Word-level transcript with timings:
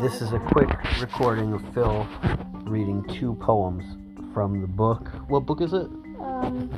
This 0.00 0.22
is 0.22 0.32
a 0.32 0.38
quick 0.38 0.68
recording 1.00 1.52
of 1.54 1.74
Phil 1.74 2.06
reading 2.66 3.02
two 3.18 3.34
poems 3.34 3.84
from 4.32 4.60
the 4.60 4.68
book. 4.68 5.08
What 5.26 5.44
book 5.44 5.60
is 5.60 5.72
it? 5.72 5.88
Um, 6.20 6.70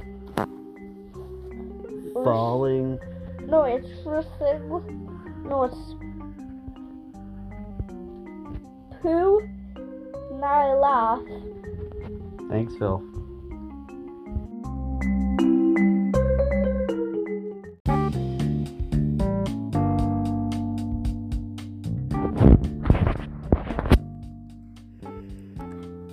Falling. 2.14 2.98
no, 3.42 3.64
it's 3.64 3.86
first. 4.04 4.28
No, 4.40 5.64
it's 5.64 5.76
poo. 9.02 9.46
Now 10.40 10.46
I 10.46 10.74
laugh. 10.74 11.20
Thanks, 12.48 12.74
Phil. 12.76 13.04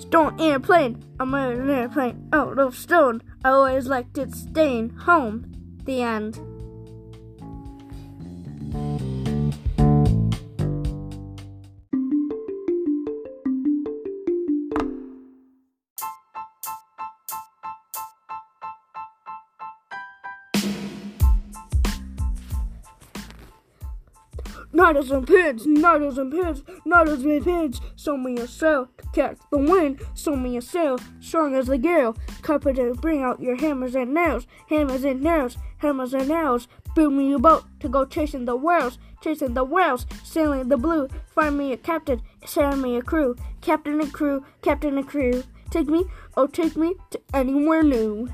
Stone 0.08 0.40
airplane. 0.40 1.04
I'm 1.20 1.36
on 1.36 1.52
an 1.52 1.70
airplane 1.70 2.30
out 2.32 2.58
oh, 2.58 2.68
of 2.68 2.78
stone. 2.78 3.22
I 3.44 3.50
always 3.50 3.88
liked 3.88 4.18
it 4.18 4.34
staying 4.34 4.92
home. 4.92 5.52
The 5.84 6.02
end. 6.02 6.40
Needles 24.73 25.12
and 25.12 25.26
pins, 25.26 25.66
needles 25.66 26.18
and 26.18 26.32
pins, 26.32 26.64
needles 26.86 27.23
and 27.23 27.44
pins. 27.44 27.82
Sew 27.96 28.18
me 28.18 28.38
a 28.38 28.48
sail 28.48 28.90
catch 29.18 29.38
the 29.50 29.58
wind. 29.58 30.00
Sew 30.14 30.36
me 30.36 30.58
a 30.58 30.62
sail, 30.62 31.00
strong 31.20 31.56
as 31.56 31.68
the 31.68 31.78
gale. 31.78 32.16
Carpet 32.44 32.78
and 32.78 33.00
bring 33.02 33.24
out 33.24 33.42
your 33.42 33.56
hammers 33.56 33.96
and 33.96 34.14
nails, 34.14 34.46
hammers 34.70 35.04
and 35.04 35.22
nails, 35.22 35.58
hammers 35.78 36.14
and 36.14 36.28
nails. 36.28 36.68
Build 36.96 37.14
me 37.14 37.34
a 37.34 37.40
boat 37.40 37.64
to 37.80 37.90
go 37.90 38.06
chasing 38.06 38.46
the 38.46 38.56
whales, 38.56 39.00
chasing 39.22 39.54
the 39.56 39.64
whales, 39.64 40.06
sailing 40.24 40.70
the 40.70 40.78
blue. 40.78 41.08
Find 41.34 41.58
me 41.58 41.74
a 41.74 41.78
captain, 41.78 42.22
send 42.46 42.81
me 42.81 42.98
a 42.98 43.02
crew, 43.02 43.36
captain 43.62 44.00
and 44.00 44.14
crew, 44.14 44.46
captain 44.62 44.98
and 44.98 45.08
crew. 45.08 45.44
Take 45.72 45.88
me, 45.88 46.06
oh 46.36 46.48
take 46.48 46.78
me 46.78 46.94
to 47.12 47.20
anywhere 47.34 47.84
new. 47.84 48.30